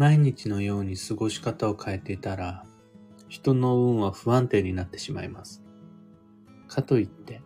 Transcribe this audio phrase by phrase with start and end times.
[0.00, 2.64] 毎日のように過ごし方を変えていたら、
[3.28, 5.62] 人の運は不安定になってしまいます。
[6.68, 7.42] かといって、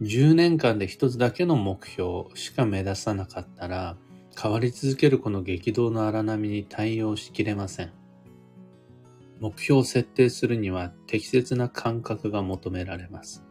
[0.00, 3.96] 10年間で一つだけの目標しか目指さなかったら、
[4.40, 7.92] 変わり続けるこの激動の荒波に対応しきれません。
[9.40, 13.42] 目標を設定するには適切な感覚が求められます。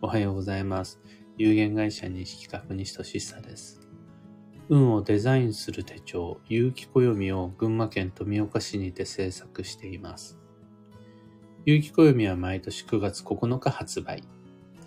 [0.00, 1.02] おはようございます。
[1.36, 3.79] 有限会社西企画西俊久です。
[4.70, 10.38] 運をデザインする手帳、有機暦を群馬県富岡市にて制作しています。
[11.66, 14.22] 有機暦は毎年9月9日発売。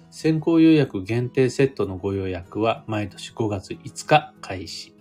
[0.10, 4.96] 先行予約限定セットのご予約は毎年5月5日開始。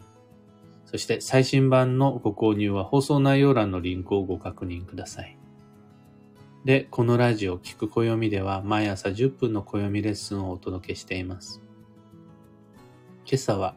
[0.84, 5.38] そして最新版のご購入は放送内容欄のリンクをご確認ください。
[6.64, 11.62] で、このラジオ聞く暦では毎朝10分の暦レッスンをお届けしています。
[13.24, 13.76] 今朝は、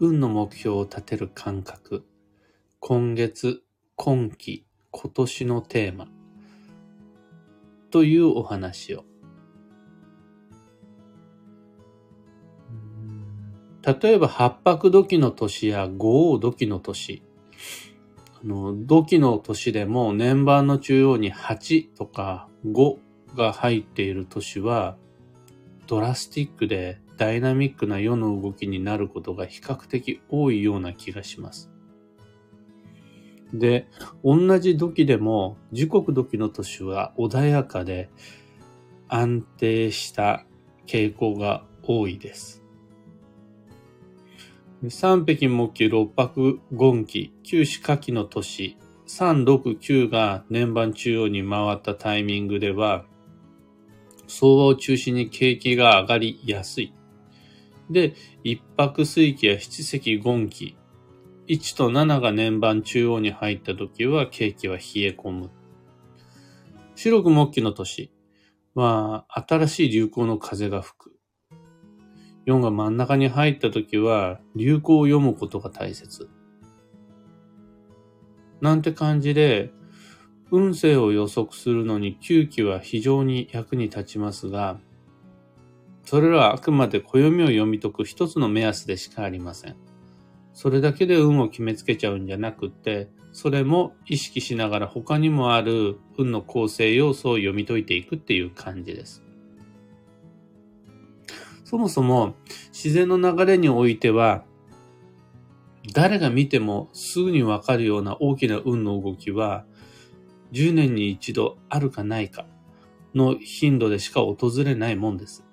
[0.00, 2.04] 運の目標を立てる感覚、
[2.80, 3.62] 今月、
[3.96, 6.08] 今期、今年のテーマ。
[7.90, 9.04] というお話を。
[13.86, 17.22] 例えば八白土器の年や五王土器の年、
[18.42, 22.96] あの、土器の年でも年番の中央に8とか5
[23.36, 24.96] が入っている年は、
[25.86, 31.70] ドラスティックでダイナミックな世の動きになることが比較的多いような気がします。
[33.52, 33.86] で、
[34.24, 38.10] 同じ土器でも時刻土器の年は穏やかで
[39.08, 40.44] 安定した
[40.86, 42.64] 傾向が多いです。
[44.90, 48.76] 三匹木期六白権期、九死夏季の年、
[49.06, 53.04] 三六九が年番中央に回ったタイミングでは、
[54.26, 56.92] 相場を中心に景気が上がりやすい。
[57.90, 60.76] で、一泊水期や七石権期、
[61.48, 65.50] 1と7が年番中央に入った時は景気は冷え込む。
[66.94, 68.10] 白く木期の年
[68.74, 71.14] は新しい流行の風が吹く。
[72.46, 76.28] 4が真ん中に入った時は、流行を読むことが大切。
[78.60, 79.70] なんて感じで、
[80.50, 84.78] 運勢を予測するのに9期は非常に役に立ちますが、
[86.14, 89.74] それらはあくまで暦を読み解く一つの目安でしかありません。
[90.52, 99.24] それだけで運を決めつけちゃうんじゃなくって、それも意識しながら他にもある運の構成要素を読み解いていくっていう感じです。
[101.64, 102.36] そもそも
[102.68, 104.44] 自然の流れにおいては、
[105.94, 109.64] 誰が見てもすぐにわかるような大きな運の動きは、
[110.52, 112.46] 10年に一度あるかないか
[113.16, 115.44] の頻度でしか訪れないもんです。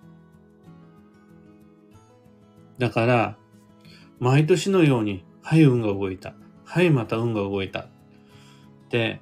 [2.82, 3.38] だから、
[4.20, 6.34] 毎年のように、はい、運が動いた。
[6.66, 7.82] はい、また運が動いた。
[7.82, 7.88] っ
[8.90, 9.22] て、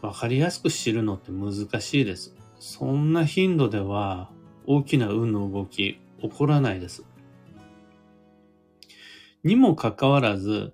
[0.00, 2.34] わかりやすく知るのって難しいです。
[2.58, 4.30] そんな頻度では、
[4.66, 7.04] 大きな運の動き、起こらないです。
[9.42, 10.72] にもかかわらず、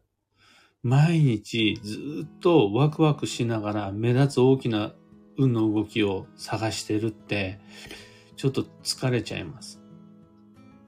[0.84, 4.94] 毎日ずっとワクワクしながら目立つ大きな
[5.36, 7.58] 運の動きを探してるって、
[8.36, 9.79] ちょっと疲れちゃいます。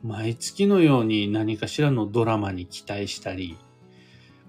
[0.03, 3.57] 毎月のように何かしらのドラマに期待したり、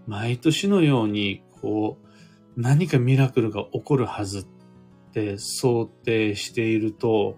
[0.07, 2.07] 毎年のようにこう
[2.55, 4.45] 何かミラクルが起こるはずっ
[5.13, 7.37] て想定していると、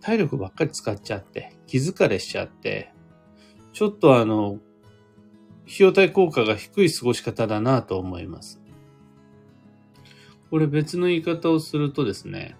[0.00, 2.92] 体力ばっかり使っちゃって、気疲れしちゃって、
[3.72, 4.58] ちょっとあの、
[5.64, 8.60] 費用対効果が低い過ごし方だなと思います。
[10.50, 12.56] これ別の言い方をするとですね、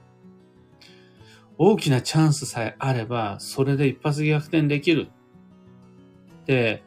[1.56, 5.09] 大きなチャンスさえあれば、それで一発逆転できる
[6.42, 6.82] って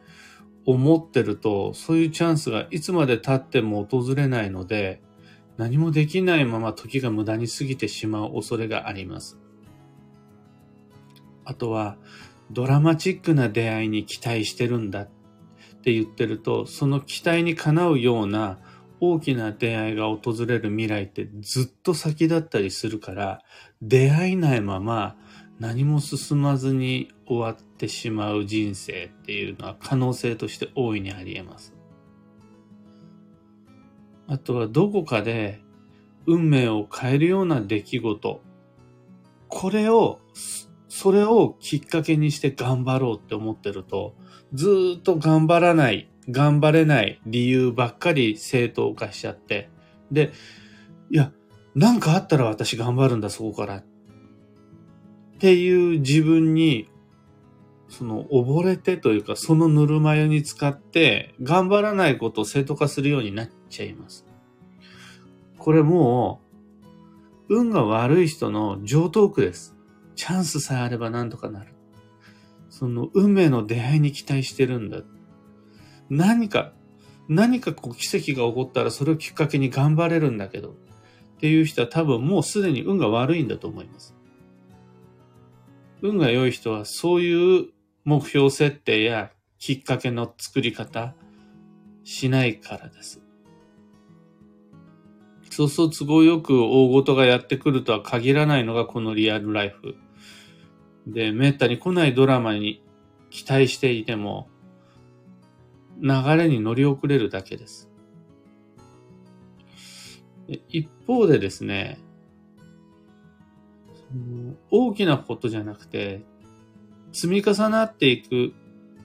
[0.66, 5.00] 思ってると、そういうチャンスがいつまで経っても訪れないので、
[5.56, 9.38] 何もできないまま時が無駄に過ぎてしまう恐れがあります。
[11.44, 11.96] あとは、
[12.50, 15.08] ドラマチックな出会いに期待してるんだっ
[15.82, 18.58] て言ってると、その期待にかなうような
[19.00, 23.42] 大きな出会いが訪れる未来ってずっと先だったりするから、
[23.82, 25.16] 出会えないまま
[25.58, 31.74] 何も進まずに終わってしまう人生っていうのは可能性として大いにあり得ます。
[34.26, 35.60] あとはどこかで
[36.26, 38.42] 運命を変えるような出来事、
[39.48, 40.20] これを
[40.88, 44.14] それをきっかけにして頑張ろうって思ってると、
[44.52, 49.70] ずっと頑張らない、頑張れない理由ばっかり正当化しちゃって、
[50.12, 50.32] で、
[51.10, 51.32] いや、
[51.78, 53.76] なんかあったら私頑張るんだ、そこから。
[53.76, 53.84] っ
[55.38, 56.90] ていう自分に
[57.88, 64.26] その溺れてというか、そのぬるま湯に使って、頑張らないことを正当化するようになっちゃいます。
[65.56, 66.40] これも
[67.48, 69.76] う、運が悪い人の上等句です。
[70.16, 71.74] チャンスさえあれば何とかなる。
[72.70, 75.02] その運命の出会いに期待してるんだ。
[76.10, 76.72] 何か、
[77.28, 80.74] 何かこう奇跡が起こったらそれをきっかけに頑張れるんだけど、
[81.38, 84.16] っていう人は多分もうすでに運が悪いんだと思います。
[86.02, 87.68] 運が良い人はそういう
[88.04, 91.14] 目標設定やきっかけの作り方
[92.02, 93.22] しないからです。
[95.50, 99.96] そうそう都合よく大事がやってくるとは限らないのがこのリアルライフ。
[101.06, 102.82] で、めったに来ないドラマに
[103.30, 104.48] 期待していても、
[106.00, 107.87] 流れに乗り遅れるだけです。
[110.48, 111.98] 一方でですね、
[114.70, 116.24] 大きなことじゃなくて、
[117.12, 118.54] 積み重なっていく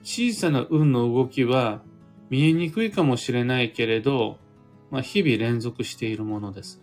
[0.03, 1.81] 小さな運の動きは
[2.29, 4.37] 見えにくいかもしれないけれど、
[4.91, 6.81] まあ、日々連続しているものです。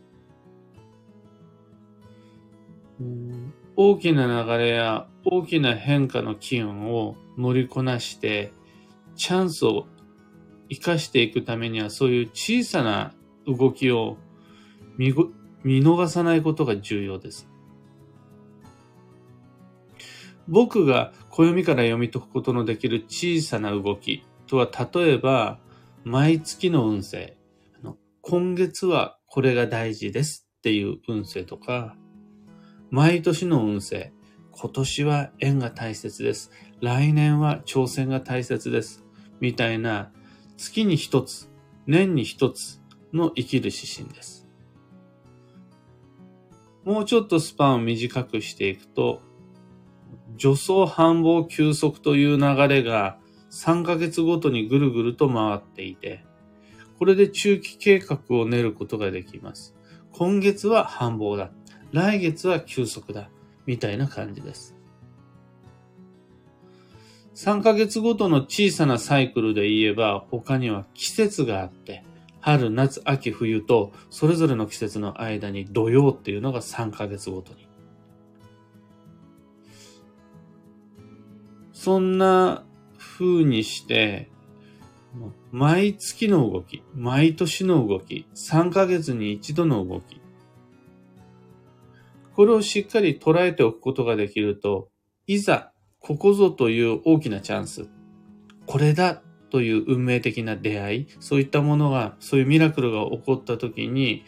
[3.77, 8.53] 大きな流れや大きな変化の機運を乗りこなして、
[9.17, 9.87] チャンスを
[10.69, 13.15] 生かしていくためにはそういう小さな
[13.47, 14.19] 動きを
[14.97, 15.15] 見
[15.65, 17.49] 逃さないことが重要です。
[20.49, 25.61] 僕が暦から読み解くことのできる小さな動きとは、例えば、
[26.05, 27.37] 毎月の運勢。
[28.23, 31.97] 今月はこれが大事ですっていう運勢とか、
[32.91, 34.13] 毎年の運勢。
[34.51, 36.51] 今年は縁が大切です。
[36.81, 39.05] 来年は挑戦が大切です。
[39.41, 40.11] みたいな、
[40.57, 41.49] 月に一つ、
[41.87, 42.83] 年に一つ
[43.13, 44.40] の生きる指針です。
[46.91, 49.23] もうちょっとスパンを短くしていくと、
[50.37, 53.17] 助走繁忙休息という流れが
[53.53, 56.25] 3ヶ月ごとにぐるぐると回っていて、
[56.99, 59.77] これで中期計画を練ることができます。
[60.11, 61.53] 今月は繁忙だ。
[61.93, 63.31] 来月は休息だ。
[63.67, 64.75] みたいな感じです。
[67.37, 72.03] 3ヶ月ごとの小さなサイクルで言えば他には季節があって、
[72.41, 77.69] 春、夏、秋、冬とそれぞれの季節の間に土曜っていうのが3ヶ月ごとに。
[81.73, 82.65] そんな
[82.99, 84.31] 風にして、
[85.51, 90.21] 毎月の動き、毎年の動き、3ヶ月に一度の動き。
[92.35, 94.89] これをしっかり捉えておくことができると、
[95.27, 97.89] いざ、ここぞという大きなチャンス、
[98.67, 104.25] これだという運命的な出会い、そういったものが、そういうミラクルが起こった時に、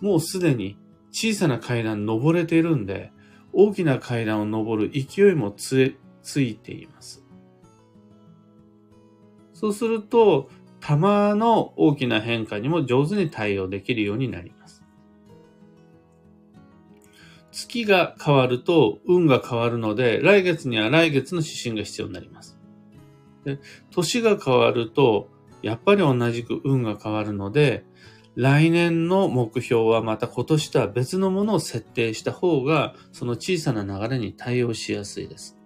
[0.00, 0.76] もうすでに
[1.12, 3.12] 小さな階段登れているんで、
[3.52, 7.24] 大きな階段を登る勢いもつついています。
[9.54, 14.84] そうすると、玉の大きな変化にも上手に対応できるようになります。
[17.50, 22.57] 月が変わると運が変わるので、来月には来月の指針が必要になります。
[23.56, 23.60] で
[23.90, 25.28] 年が変わると、
[25.62, 27.84] やっぱり同じく運が変わるので、
[28.36, 35.58] 来年の目標はまた今年とは別のものを設定した方が、その小さな流れに対応しやすいです。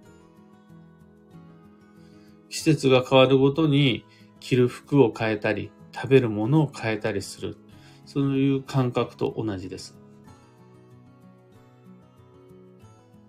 [2.49, 4.05] 季節が変わるごとに
[4.41, 7.59] 着る服を変えたり、食べるものを変えたりする。
[8.07, 9.99] そういう感覚と同じです。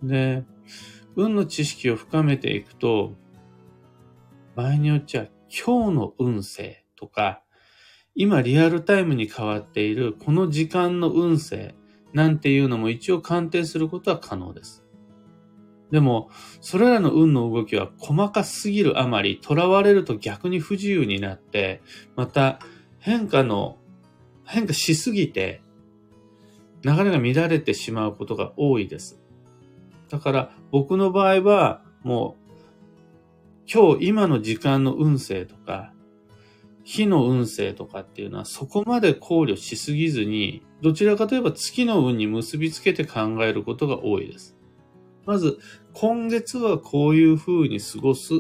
[0.02, 0.44] で、
[1.16, 3.14] 運の知識を深めていくと、
[4.56, 7.42] 場合によっちゃ今日の運勢とか、
[8.16, 11.76] 今リアルタイムに変わっているこの時間の運勢
[12.14, 14.84] なんていうのも一応鑑定することは可能です。
[15.92, 16.30] でも、
[16.60, 21.82] それらの運の動きは細かすぎるあまり、囚われると逆に不自由になって、
[22.16, 22.60] また
[23.00, 23.78] 変化の、
[24.44, 25.62] 変化しすぎて、
[26.84, 29.22] 流れが乱れてしまうことが多いです。
[30.10, 32.43] だから僕の場合は、もう、
[33.72, 35.94] 今日今の時間の運勢とか、
[36.84, 44.58] 日の運勢とかっていうのはそこまで考慮しすぎずに、どちらかといえば月の運に結びつけて考えることが多いです。
[45.26, 45.60] まず、
[45.94, 48.32] 今月はこういう風に過ごす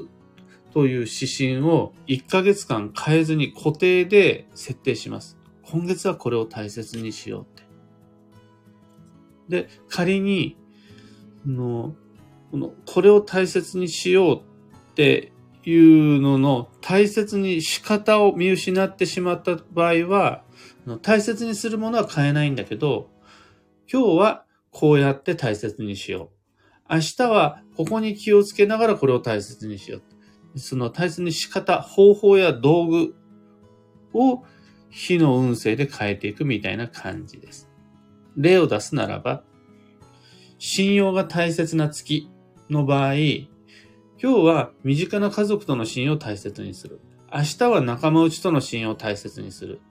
[0.73, 5.37] という指針を1ヶ月間変えずに固定で設定します。
[5.63, 7.63] 今月はこれを大切にしようって。
[9.47, 10.57] で、仮に、
[11.45, 11.95] の
[12.51, 14.52] このこれを大切にしよう
[14.93, 15.33] って
[15.65, 20.43] いうのの大切に仕方を見失ってしまった場合は、
[21.01, 23.09] 大切にするものは変えないんだけど、
[23.91, 26.29] 今日はこうやって大切にしよ
[26.89, 26.93] う。
[26.93, 29.99] 明日はここに気をつけながらこれを大切にしよ
[30.53, 30.59] う。
[30.59, 33.15] その大切に仕方、方法や道具
[34.13, 34.43] を
[34.91, 37.67] 火の運勢で変えていくみたいな感じです。
[38.37, 39.43] 例を出すならば、
[40.59, 42.29] 信用が大切な月
[42.69, 43.13] の場合、
[44.23, 47.01] 今日は身近な家族との信用を大切にする。
[47.29, 49.81] 明日は仲間内との信用を大切にする。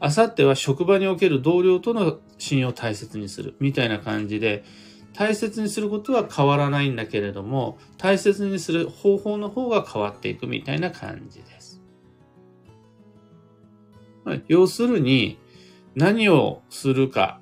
[0.00, 3.54] 明後日は職場における同僚との信用を大切にする。
[3.60, 4.64] みたいな感じで、
[5.12, 11.82] 大切にすることは変わらないんだけれども、大切にする方法の方が変わっていくみたいな感じです。
[14.48, 15.38] 要するに、
[15.94, 17.41] 何をするか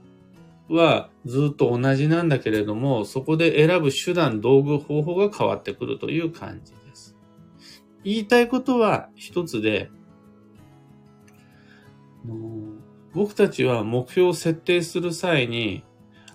[0.75, 7.17] はずっと同じなんだけれども、そこで選ぶ手段、道具、方法が変わってくるという感じです。
[8.05, 9.91] 言いたいことは一つで、
[13.13, 15.85] 僕たちは目標を設定する際に、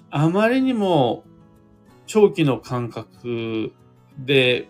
[0.09, 1.23] あまりにも
[2.05, 3.71] 長期の感覚
[4.17, 4.69] で、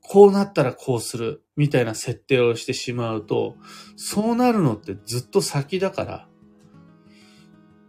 [0.00, 3.56] こうなったらこうするみたいな設定をしてしまうと、
[3.96, 6.28] そうなるのってずっと先だから、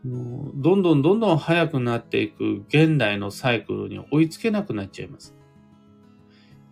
[0.05, 5.35] どんどんどんどん早くなっていく現代のサイクルに追いつけなくなっちゃいます。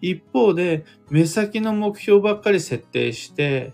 [0.02, 3.74] 一方で、目先の目標ばっかり設定して、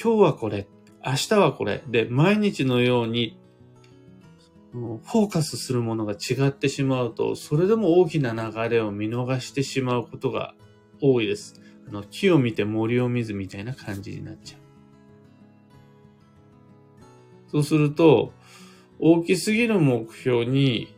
[0.00, 0.68] 今日はこれ、
[1.04, 3.38] 明日はこれ、で、毎日のように、
[4.72, 10.54] フォーカスするものが違ってしまうと、それでも大きな流れを見逃してしまうことが
[11.00, 11.62] 多いです。
[11.88, 14.60] あの、木を見て森を見ずみたいな感じになっちゃう。
[17.48, 18.32] そうすると、
[18.98, 20.94] 大きすぎる目標に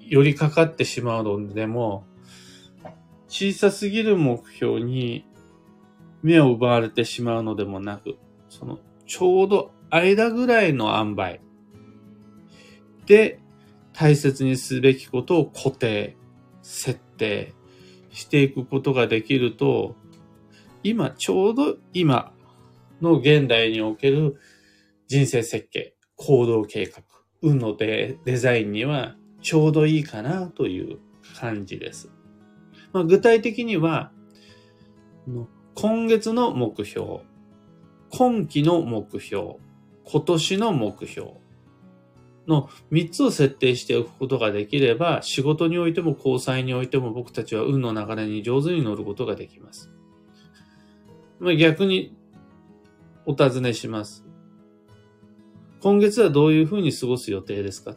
[0.00, 2.04] 寄りかかってしまうのでも、
[3.28, 5.24] 小さすぎる目標に
[6.22, 8.16] 目を奪われてしまうのでもなく、
[8.48, 11.40] そのちょうど間ぐらいの塩梅
[13.06, 13.40] で
[13.92, 16.16] 大切にすべきことを固定、
[16.62, 17.54] 設定
[18.12, 19.96] していくことができると、
[20.82, 22.32] 今、ちょうど今
[23.00, 24.40] の現代における
[25.08, 27.02] 人生設計、行動計画、
[27.40, 30.98] 運のデザインにはちょうどいいかなという
[31.34, 32.12] 感じです。
[32.92, 34.12] まあ、具体的には、
[35.74, 37.20] 今月の目標、
[38.10, 39.54] 今期の目標、
[40.04, 41.30] 今年の目標
[42.46, 49.90] の3つを設定しておくことができれば、仕事においても交際においても僕たちは運の流れに上手に乗ることができます。
[51.38, 52.14] まあ、逆に
[53.24, 54.26] お尋ねします。
[55.80, 57.96] 今月はどういうふうに過ごす予定ですか？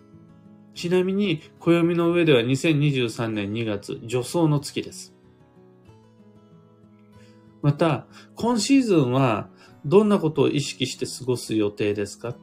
[0.73, 5.13] ちなみに、暦の上では2023年2月、助走の月です。
[7.61, 9.49] また、今シーズンは
[9.85, 12.35] どんなことを意識して過ごす予定ですか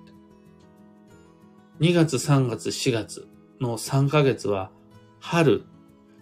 [1.80, 3.26] ?2 月、3月、4月
[3.60, 4.70] の3ヶ月は、
[5.18, 5.64] 春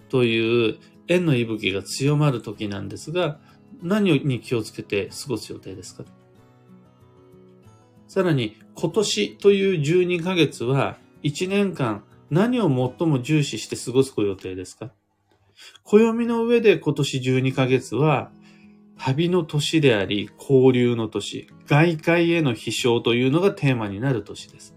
[0.08, 3.40] という縁の息吹が強まる時なんですが、
[3.82, 6.04] 何に気をつけて過ごす予定ですか？
[8.08, 14.90] さらに今年という12ヶ月は1年間何を最も重視して過ごすご予定ですか？
[15.84, 18.30] 暦の上で今年12ヶ月は
[18.98, 24.74] 旅の年であり交流の年、外界への飛翔というのがテーマになる年です。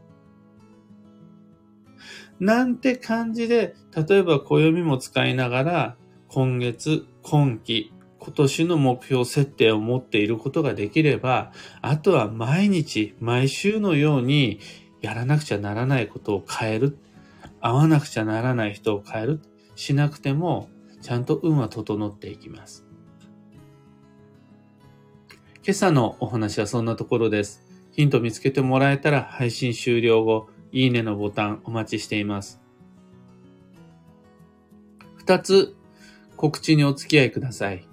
[2.39, 5.97] なんて感じで、例えば暦も使いながら
[6.27, 7.91] 今月、今期、
[8.23, 11.51] 今年の目標設定を持っていることができれば、
[11.81, 14.59] あとは毎日、毎週のように
[15.01, 16.99] やらなくちゃならないことを変える。
[17.61, 19.39] 会わなくちゃならない人を変える。
[19.75, 20.69] しなくても、
[21.01, 22.85] ちゃんと運は整っていきます。
[25.63, 27.65] 今朝のお話はそんなところです。
[27.91, 32.61] ヒント見つけてもらえたら配信終了後、いいねのボタンお待ちしています。
[35.17, 35.75] 二つ
[36.37, 37.90] 告知にお付き合いください。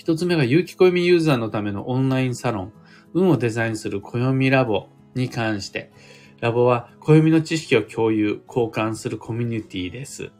[0.00, 2.72] 一つ目が有機暦ユーザーのためのオンラインサロン、
[3.12, 5.92] 運をデザインする暦ラボに関して、
[6.40, 10.32] ラボは暦の知識を共有、交換するコミュニティです。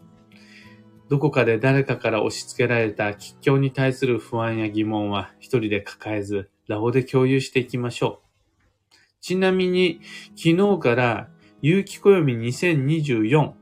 [1.10, 8.96] どこかで誰かから押し付けられた吉祥に対する不安や疑問は一人で抱えず、ラボで共有していきましょう。
[9.20, 10.00] ちなみに、
[10.36, 11.28] 昨日から
[11.60, 13.52] 有機暦2024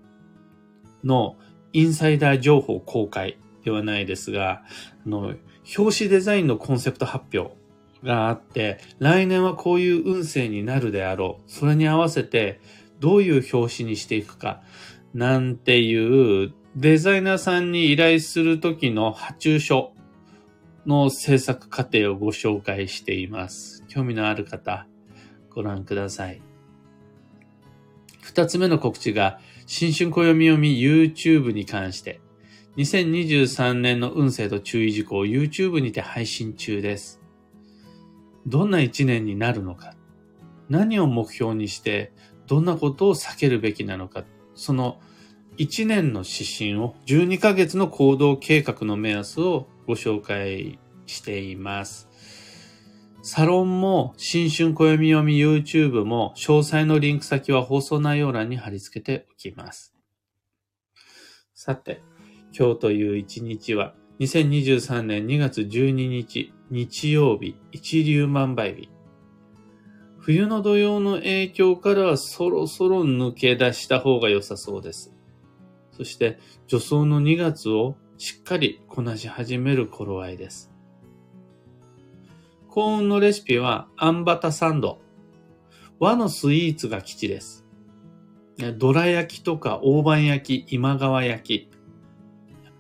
[1.03, 1.37] の
[1.73, 4.63] インサイダー情報公開ではないですが、
[5.05, 5.35] あの、
[5.77, 7.57] 表紙デザインのコンセプト発表
[8.03, 11.51] があって、来年はこういう運勢になるであろう。
[11.51, 12.61] それに合わせて、
[13.01, 14.63] どういう表紙にしていくか、
[15.15, 19.93] なんていうデザイナーさんに依頼するときの発注書
[20.87, 23.85] の制作過程をご紹介しています。
[23.89, 24.87] 興味のある方、
[25.51, 26.41] ご覧ください。
[28.23, 32.21] 二つ目の告知が、新春暦読み YouTube に関して、
[32.79, 37.21] 2023年の運勢と注意事項を YouTube にて配信中です。
[38.47, 39.95] どんな一年になるのか、
[40.69, 42.13] 何を目標にして、
[42.47, 44.23] どんなことを避けるべきなのか、
[44.55, 45.01] その
[45.57, 52.09] 1年の指針を、12ヶ月の行動計画の目安をご紹介しています。
[53.23, 59.97] サロンも新春暦読み YouTube も詳細のリンク先は放送内容欄に貼り付けておきます。
[61.55, 62.03] さて、
[62.59, 68.91] 今日という一日は2023年2月12日日曜日一粒万倍日。
[70.19, 75.15] 冬の土曜の影響からはそろそろ抜け出した方が良さそうです。
[75.93, 80.73] そして助走の2月をしっかりこなし始める頃合いです。
[82.67, 84.99] 幸運のレシピはあんバタサンド。
[86.01, 87.65] 和のスイーツが基地です。
[88.79, 91.78] どら焼きとか大判焼き、今川焼き、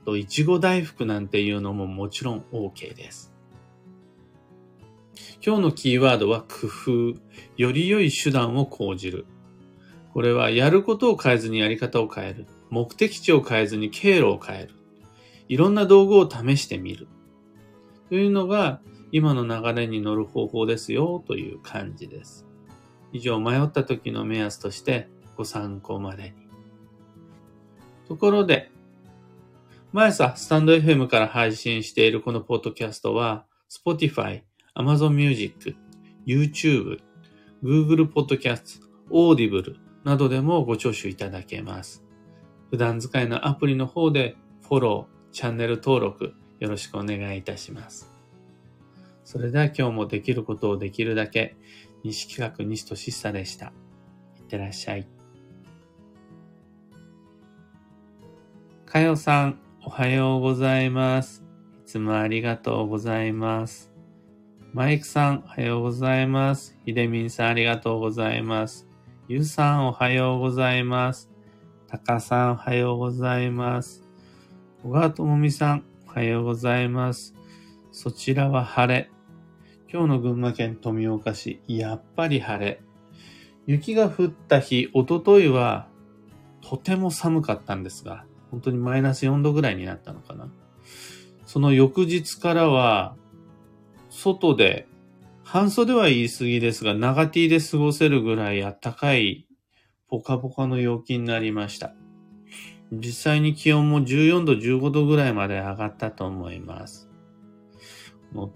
[0.08, 3.30] といちご大福なんていうのももちろん OK です。
[5.44, 6.66] 今日のキーワードは工
[7.12, 7.20] 夫、
[7.58, 9.26] より良い手段を講じる。
[10.14, 12.46] これはやることを変えずにやり方を変える。
[12.70, 14.70] 目的地を変えずに経路を変える。
[15.46, 17.06] いろんな道具を試してみる。
[18.08, 18.80] というのが
[19.12, 22.46] 今の流れに乗る方法ですよという感じです。
[23.12, 26.32] 以上、迷った時の目安としてご参考までに。
[28.08, 28.72] ところで、
[29.90, 34.42] 毎朝スタンド FM から配信しているこのポッドキャストは、Spotify、
[34.76, 35.74] Amazon Music、
[36.26, 36.98] YouTube、
[37.62, 42.04] Google Podcast、Audible などでもご聴取いただけます。
[42.70, 44.36] 普段使いのアプリの方で
[44.68, 48.12] フォロー、チャンネル登録よろしくお願いいたします。
[49.24, 51.56] それでは今日もできることをできるだけ、
[52.04, 53.72] 西企画西俊久でした。
[54.36, 55.08] いってらっしゃい。
[58.84, 61.44] かよさん、おはようございます。
[61.84, 63.92] いつもありがとうございます。
[64.72, 66.76] マイクさん、おはようございます。
[66.84, 68.88] ひでみんさん、ありがとうございます。
[69.28, 71.30] ゆうさん、おはようございます。
[71.86, 74.02] たかさん、おはようございます。
[74.82, 77.34] 小川ともみさん、おはようございます。
[77.92, 79.10] そちらは晴れ。
[79.90, 82.82] 今日の群馬県富岡市、やっぱり晴れ。
[83.66, 85.88] 雪が降った日、おとといは
[86.62, 90.50] とても寒かったんですが、本当にマイナス4度ぐらいになったのかな。
[91.46, 93.16] その翌日からは、
[94.10, 94.86] 外で、
[95.44, 99.46] 半袖は言い過ぎですが、長 T で過ごせるぐらい暖かい
[100.08, 101.94] ポカポカの陽気になりました。
[102.92, 107.08] 実際に気温も14度、15度ぐらいまで上がったと思います。
[108.32, 108.52] もう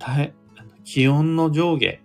[0.85, 2.01] 気温の上下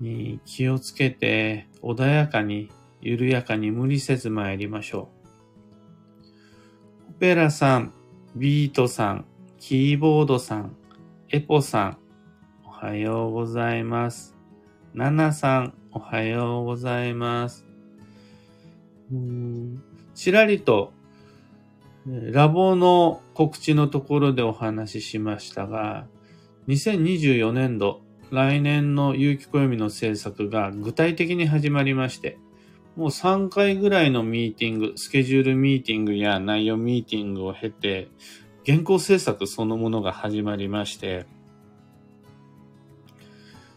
[0.00, 5.13] に気をつけて穏やかに緩やかに無理せず参りましょう。
[7.24, 7.94] ペラさん、
[8.36, 9.24] ビートさん、
[9.58, 10.76] キーボードさん、
[11.30, 11.98] エポさん、
[12.66, 14.36] おはようございます。
[14.92, 17.64] ナナさん、おはようございます。
[20.14, 20.92] ちらりと、
[22.04, 26.06] ラボの告知のところでお話ししましたが、
[26.68, 32.36] 2024年度、来年の有機暦の制作が具体的に始まりまして、
[32.96, 38.08] もう3回ぐらいのミーティング、スケジュールミーティングや内容ミーティングを経て、
[38.64, 41.26] 原稿制作そのものが始まりまして、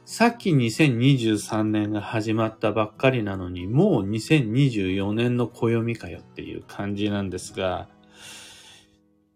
[0.05, 7.89] さっき2023年が始まったばっかりなのに、もう2024年の暦かよっていう感じなんですが、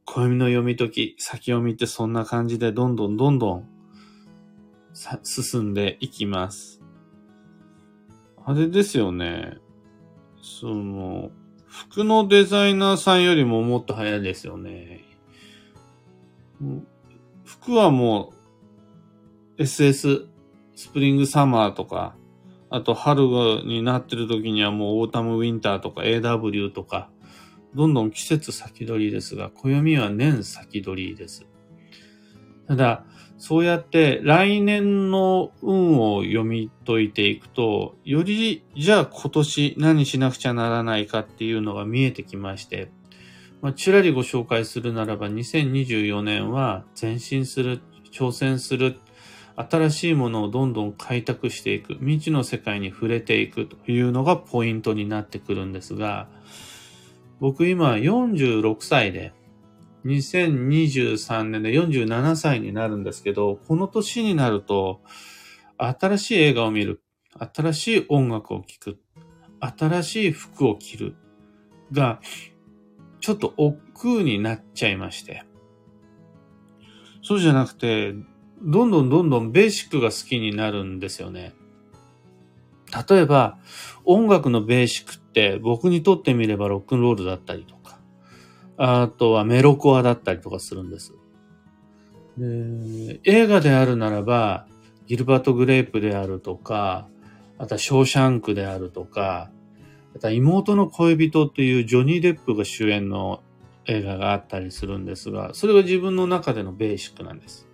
[0.05, 3.67] 暦の読み解き、先読みってそんな感じでどんどんどんどん
[5.23, 6.81] 進んでいきます。
[8.45, 9.57] あれですよね。
[10.61, 11.31] その、
[11.65, 15.03] 服のデザイナーさんよりももっと早いですよね。
[17.43, 18.31] 服はも
[19.57, 20.27] う SS
[20.75, 22.15] スプリングサマーとか、
[22.69, 23.23] あと春
[23.65, 27.09] になってる時にはもうオータムウィンターとか AW とか、
[27.73, 31.47] どんどん季節先取りですが、暦は年先取りです。
[32.67, 33.03] ただ、
[33.41, 42.91] そうやって来年の運を読み解いていくと、よりじゃあ今年何しなくちゃならないかっていうのが見えてきまして、
[43.63, 48.99] まあ、ちらりご紹介するならば2024年は前進する、挑戦する、
[49.55, 56.27] 新しいものをどんどん開拓していく、未知の世界に触れていくというのがポイントになってくるんですが、
[57.39, 59.33] 僕今46歳で、
[60.05, 65.01] 2023年で47歳になるんですけど、この年になると、
[65.77, 67.01] 新しい映画を見る、
[67.53, 68.99] 新しい音楽を聴く、
[69.59, 71.15] 新しい服を着る、
[71.91, 72.19] が、
[73.19, 75.43] ちょっと億劫になっちゃいまして。
[77.23, 78.15] そうじゃなくて、
[78.63, 81.53] どんどんどんどんベーシックが好きになるんですよね。
[83.09, 83.57] 例えば、
[84.03, 87.80] 音楽のベーシックって僕にとってみればロックンロールだったりとか、
[88.77, 91.13] あとはメロコアだったりとかするんです。
[92.37, 94.67] で映画であるならば、
[95.05, 97.07] ギルバート・グレープであるとか、
[97.57, 99.51] あとはショーシャンクであるとか、
[100.15, 103.41] あとは妹の恋人というジョニー・デップが主演の
[103.85, 107.67] 映画があったりするんですが、それが自分の中でのベーシックなんです。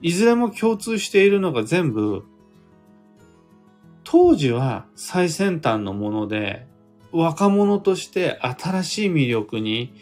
[0.00, 2.24] いずれも共通しているのが全部、
[4.02, 6.66] 当時は最先端のもので、
[7.14, 9.94] 若者として新しい魅力に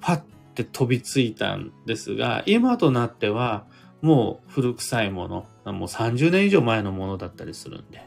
[0.00, 0.20] パッ
[0.54, 3.66] て飛びついたんですが、今となっては
[4.02, 8.02] もう古臭いもの、もう30年以上前のものだったりするんで。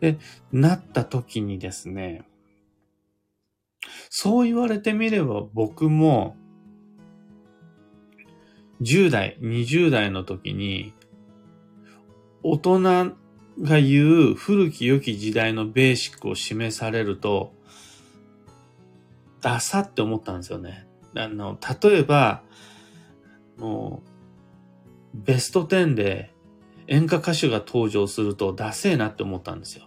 [0.00, 0.18] で、
[0.50, 2.24] なった時にですね、
[4.08, 6.36] そう言われてみれば僕も
[8.80, 10.92] 10代、20代の時に
[12.42, 13.16] 大人
[13.60, 17.52] が言う古き良き時代のベーシックを示されると
[19.40, 20.86] ダサって思ったんですよね。
[21.16, 22.42] あの、例えば、
[23.56, 24.02] も
[25.14, 26.32] う、ベスト10で
[26.86, 29.84] 演歌歌手が登場するとダセーなって思ったんですよ。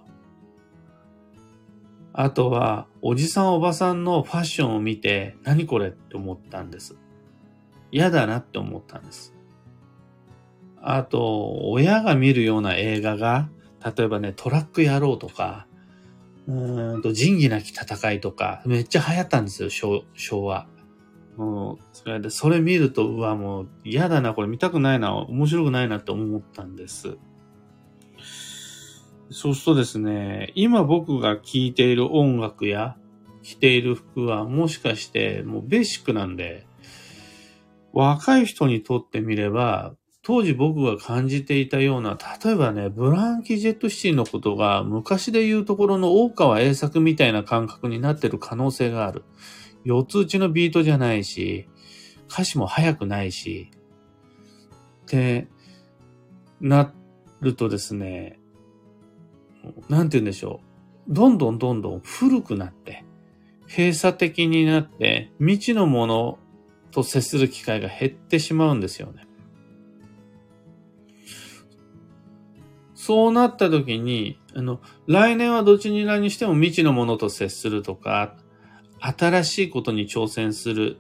[2.14, 6.96] あとは、おじさんおばさんのファッションを見て、何これって思ったんです。
[7.92, 9.33] 嫌だなって思ったんです。
[10.86, 13.50] あと、親が見るような映画が、
[13.98, 15.66] 例えばね、トラック野郎とか、
[16.46, 20.68] うんと、仁義なき戦いとか、めっちゃ流行ったんですよ、昭昭和。
[21.38, 27.18] もう、それで、それ見ると、うわ、もう嫌だな、これ見たくないな、面白くないなって思ったんです。
[29.30, 32.98] そうするとですね、今僕が聴いている音楽や
[33.42, 36.68] 着ている服はもしかしてもうベーシックなんで、
[37.94, 49.24] 若い人にとってみれば、当時僕が感じていたような、例えばね、ブランキ・ジェット・シティのことが昔で言うところの大川栄作みたいな感覚になってる可能性がある。
[49.84, 51.68] 四つ打ちのビートじゃないし、
[52.30, 53.70] 歌詞も速くないし、
[55.02, 55.50] って
[56.62, 56.94] な
[57.42, 58.40] るとですね、
[59.90, 60.62] なんて言うんでしょ
[61.10, 61.14] う。
[61.14, 63.04] どんどんどんどん古くなって、
[63.68, 66.40] 閉鎖的になって、未知のもの
[66.92, 69.28] と接する機会が減ってしまうんですよね。
[73.06, 78.38] そうなった時に、あの、来年はどちらにしても未知のものと接するとか、
[79.02, 81.00] 新しいことに挑戦する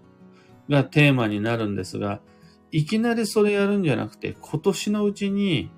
[0.69, 2.19] がテーマになるんですが、
[2.73, 5.71] いきなりそれやるんじゃなくて、今年のうちに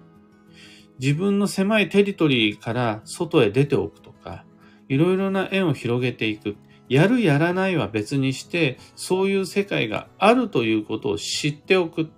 [0.97, 4.45] 自分の狭いテリトリーから外へ出ておくとか、
[4.89, 6.55] いろいろな縁を広げていく。
[6.89, 12.09] やるやらないは別にして、そういう世界があるということを知っておく。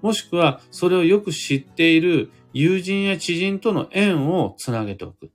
[0.00, 5.30] もしくは、それをよく知っている友人や知人との縁をつなげておく。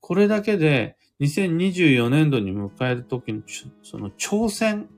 [0.00, 3.42] これだけで、2024年度に迎えるときの、
[3.84, 4.88] その挑戦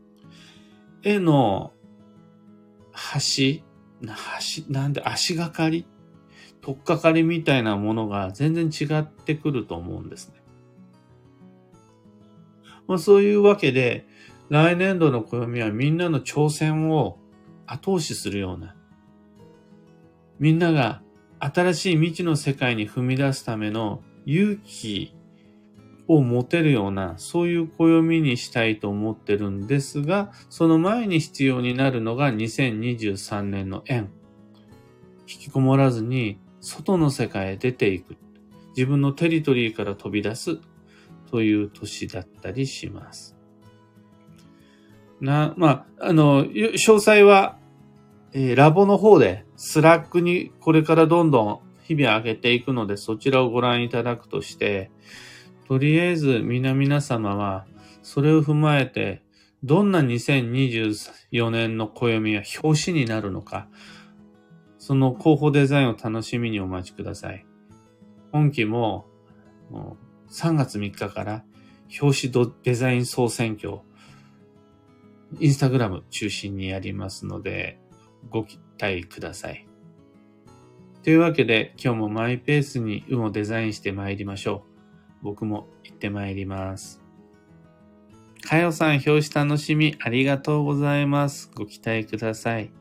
[1.03, 1.75] への
[2.95, 3.61] 橋、
[4.01, 5.87] 橋、なんで足がかり
[6.63, 10.37] とっかかりみたいなものが全然違ってくると思うんですね。
[12.89, 14.07] まあ、そういうわけで、
[14.49, 17.19] 来年度の暦はみんなの挑戦を
[17.67, 18.77] 後押しするような、
[20.43, 21.03] みんなが
[21.39, 25.15] 新しい未知の世界に踏み出すための勇気
[26.09, 34.11] を持てるような、そういう暦にしたいと思ってるんですが、その前に必要になるのが2023年の縁。
[35.29, 38.17] 引きこもらずに外の世界へ出ていく。
[38.77, 40.59] 自分のテリトリーから飛び出す
[41.31, 43.37] という年だったりします。
[45.21, 47.62] な、まあ、あの、詳細は、
[48.35, 54.91] えー、ラボの方で、スラックにこれからどんどん日々上げていくので、そちらをご覧いただくとして、
[55.69, 57.67] とりあえず皆々様は、
[58.03, 59.23] それを踏まえて、
[59.63, 63.69] どんな2024年の暦は表紙になるのか、
[64.79, 67.47] その候補デザインを楽しみにお待ちください。
[68.33, 69.07] 今期も
[69.71, 69.97] も
[70.31, 71.45] 3月3日から
[72.01, 73.81] 表紙デザイン総選挙、
[75.39, 77.79] インスタグラム中心にやりますので、
[78.31, 79.67] ご期待ください。
[81.03, 84.65] というわけで、今日もマイペースに運をデザインして参りましょ
[85.21, 85.25] う。
[85.25, 87.03] 僕も行って参ります。
[88.43, 91.51] かよさん、表紙楽しみありがとうございます。
[91.55, 92.73] ご期待ください。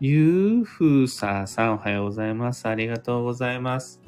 [0.00, 2.66] ゆうふうささんおはようございます。
[2.66, 4.00] ありがとうございます。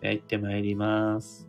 [0.00, 1.45] では行ってまいります。